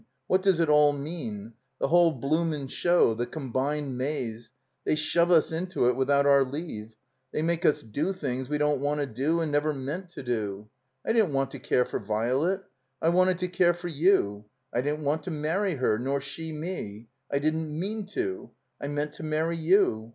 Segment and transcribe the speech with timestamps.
[0.25, 1.53] What does it all mean?
[1.79, 3.13] The whole bloomin' show?
[3.13, 4.49] The Com bined Maze?
[4.83, 6.95] They shove us into it without our leave.
[7.31, 10.69] They make us do things we don't want to do and never meant to do.
[11.05, 12.63] I didn't want to care for Virelet.
[12.99, 14.45] I wanted to care for you.
[14.73, 17.05] I didn't want to marry her, nor she me.
[17.31, 18.49] I didn't mean to.
[18.81, 20.09] I meant to marry you.